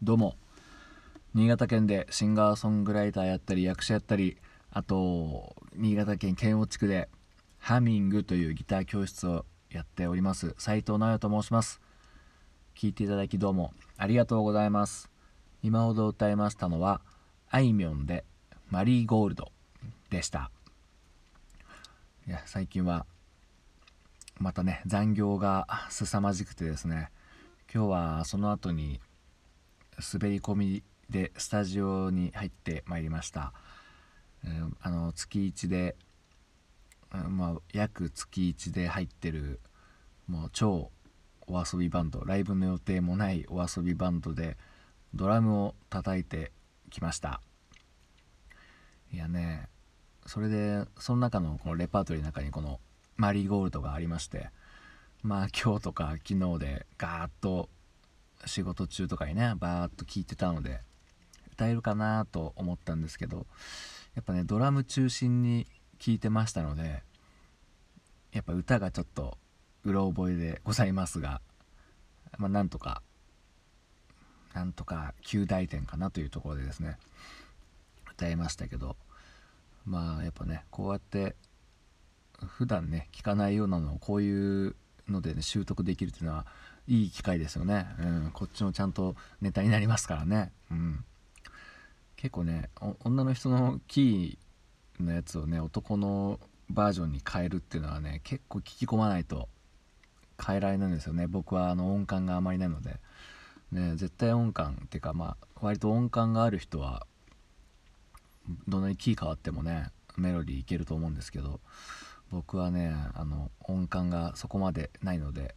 [0.00, 0.36] どうも。
[1.34, 4.36] 新潟県でシンガーソングライターやったり役者やったり
[4.70, 7.08] あと新潟県県央地区で
[7.58, 11.80] ハミングというギター教室をやっております斉藤直也と申します。
[12.76, 15.10] 聞いていただきどうもありがとうございます。
[15.64, 17.00] 今ほど歌いましたのは
[17.50, 18.24] あいみょんで
[18.70, 19.50] マリーゴールド
[20.10, 20.52] でした。
[22.28, 23.04] いや最近は
[24.38, 27.10] またね残業が凄まじくてですね
[27.74, 29.00] 今日はその後に
[30.00, 33.52] 滑り込みでスタジオに入ってまいりました、
[34.44, 35.96] えー、あの月1で、
[37.28, 39.60] まあ、約月1で入ってる
[40.26, 40.90] もう超
[41.46, 44.56] お遊びバンドライブの予定もないお遊びバンドで
[45.14, 46.52] ドラムを叩いて
[46.90, 47.40] きました。
[49.10, 49.68] いやね
[50.26, 52.80] それでその中のこのレパートリーの中にこの
[53.16, 54.50] マリーゴールドがありまして
[55.22, 57.70] まあ今日とか昨日でガーッと
[58.46, 60.80] 仕事中とかにねバーッと聴いてたので
[61.52, 63.46] 歌えるかなと思ったんですけど
[64.14, 65.66] やっぱねドラム中心に
[65.98, 67.02] 聴いてましたので
[68.32, 69.36] やっぱ歌がちょっと
[69.84, 71.40] うろ覚えでございますが
[72.36, 73.02] まあなんとか
[74.54, 76.96] なんとか9大点かなというところでですね
[78.12, 78.96] 歌いましたけど
[79.84, 81.36] まあやっぱねこうやって
[82.46, 84.76] 普段ね聞かないようなのをこういう
[85.08, 86.46] ので、ね、習得できるっていうのは
[86.88, 91.04] いい機会ですよね、うん、こっちもちゃんとネタになりますからね、うん、
[92.16, 92.70] 結構ね
[93.04, 96.40] 女の人のキーのやつをね男の
[96.70, 99.48] バージョンに変えるっていうのはね結構聞き込まないと
[100.44, 101.26] 変えられないんですよね。
[101.26, 103.00] 僕はあの音感があまりないので、
[103.72, 107.06] ね、絶対音感っていうかまあ割と音感がある人は
[108.66, 111.60] どんなにキー変わってもねメロディーいけると思うんですけど
[112.30, 115.54] 僕はねあの音感がそこまでないので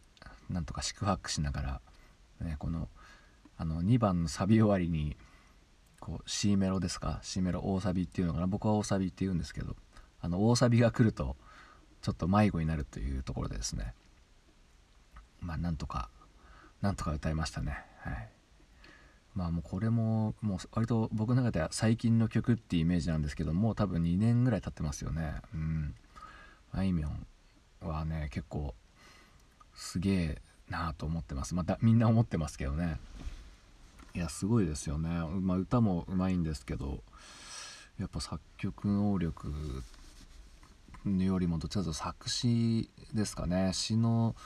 [0.50, 1.80] なんとか四苦八苦しながら、
[2.40, 2.88] ね、この
[3.56, 5.16] あの2番のサビ終わりに
[6.00, 8.46] こう C メロですか？C メロ大サビっていうのかな？
[8.46, 9.76] 僕は大サビって言うんですけど
[10.20, 11.36] あの大サビが来ると
[12.00, 13.94] ちょっと迷子になるというところでですね。
[15.40, 16.08] まあなんとか
[16.80, 17.78] なんとか歌いましたね。
[18.00, 18.28] はい。
[19.34, 25.34] まあもうこれももう割と僕の中では最近の曲っていうイメージなんですけどもう多分2年ぐらい経ってますよね。
[25.54, 25.94] うん。
[26.72, 27.26] あいみょん
[27.80, 28.74] はね結構
[29.74, 31.54] すげえなと思ってます。
[31.54, 32.98] またみんな思ってますけどね。
[34.14, 35.08] いやすごいですよね、
[35.40, 37.02] まあ、歌もうまいんですけど
[37.98, 39.50] やっぱ作曲能力
[41.06, 43.72] よりもどちらかというと作詞ですかね。
[43.72, 44.36] 詩の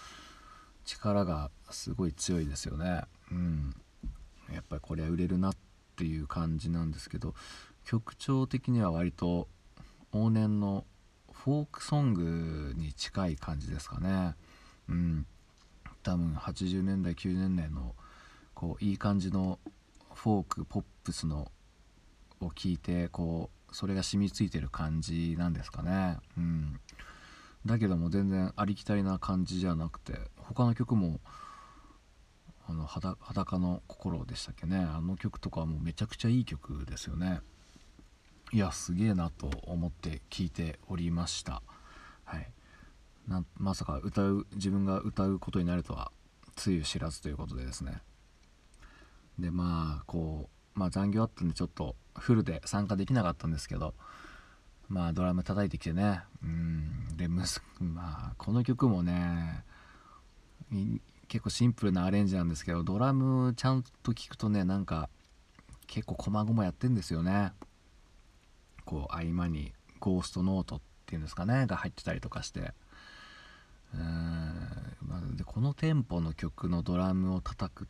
[0.84, 3.02] 力がすごい強いですよね。
[3.30, 3.74] うん。
[4.52, 5.56] やっぱりこれは売れるなっ
[5.96, 7.34] ていう感じなんですけど
[7.84, 9.48] 曲調的には割と
[10.12, 10.84] 往年の
[11.32, 14.34] フォークソングに近い感じですかね。
[14.88, 15.26] うん。
[16.02, 17.94] 多分80年代90年代の
[18.54, 19.58] こういい感じの
[20.14, 21.50] フォークポップスの
[22.40, 26.18] を聞いてこうそれが染みついてる感じなんですかね。
[26.36, 26.80] うん。
[27.66, 31.20] だけども全然ありきたりな感じじゃなくて他の曲も
[32.68, 34.78] あの裸の心でしたっけね。
[34.78, 37.40] あの曲とかはもうめちゃくちゃいい曲ですよね。
[38.52, 41.62] いやすげえなと思って聞いておりました。
[42.24, 42.48] はい。
[43.26, 46.12] なまさか歌う自分が歌うことになるとは
[46.54, 48.00] つゆ知らずということでですね。
[49.38, 53.94] でまあこうまあ残業あったんでちょっとフルで参加できなかったんですけど
[54.88, 56.22] まあドラム叩いてきてね。
[56.42, 57.16] うん。
[57.16, 59.64] でむすまあこの曲もね
[61.28, 65.08] 結構シンプルなアレンジなんですけどドラムちゃんと聴くとねなんか
[65.86, 67.52] 結構こまごまやってんですよね。
[68.84, 72.72] こう合間にゴーストノートっていうんですかねが入ってたりとかして、
[74.02, 77.88] まあ、でこのテンポの曲のドラムを叩く。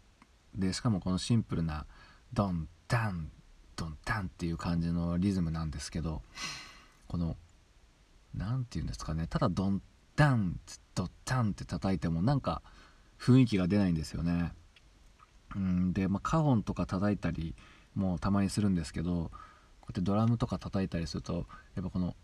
[0.54, 1.86] でしかもこのシンプルな
[2.32, 3.30] ドンダン
[3.76, 6.22] ドンダンっていう感じのリズムなんですけど
[7.08, 7.36] この
[8.34, 9.26] 何て言うんですかね。
[9.26, 9.82] ただドン
[10.16, 10.58] ダン
[10.94, 12.62] ドッダンって叩いてもなんか
[13.20, 14.52] 雰囲気が出ないんですよね。
[15.54, 15.92] うん。
[15.92, 17.54] で、まあ、カホンとか叩いたり
[17.94, 19.30] もたまにするんですけど
[19.80, 22.16] こうやってドラムとか叩いたりするとやっぱこの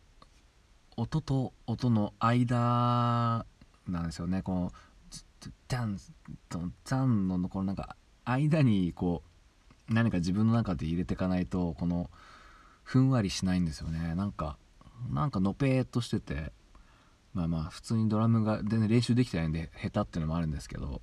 [0.97, 3.47] 音と音の間
[3.89, 4.43] なんですよね。
[4.43, 4.73] この
[5.69, 5.99] ダン
[6.49, 9.23] ドンザンのこのなんか間にこ
[9.91, 12.11] う何か自分の中で入れていかないとこの
[12.85, 14.57] ふんわりしないんですよねなんか
[15.11, 16.53] なんかのぺーっとしてて
[17.35, 21.01] まあまあ普通にドラムが全然練習できてないんで下手っていうのもあるんですけど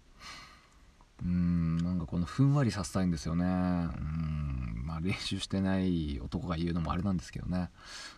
[1.21, 7.69] うーんなんかこのふんわりさせたいんですよねうんまあ練習してない男が言うのもあれなんですけどね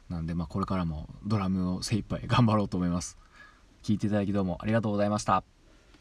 [0.09, 3.17] なんでまあこれからもドラムを精一杯頑張ろうと思います
[3.83, 5.50] 聞いていただきどうもありがとうございました。